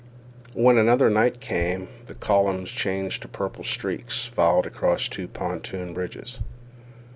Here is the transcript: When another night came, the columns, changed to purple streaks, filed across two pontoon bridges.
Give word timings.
When 0.55 0.79
another 0.79 1.11
night 1.11 1.39
came, 1.41 1.87
the 2.07 2.15
columns, 2.15 2.71
changed 2.71 3.21
to 3.21 3.27
purple 3.27 3.63
streaks, 3.63 4.25
filed 4.25 4.65
across 4.65 5.07
two 5.07 5.27
pontoon 5.27 5.93
bridges. 5.93 6.39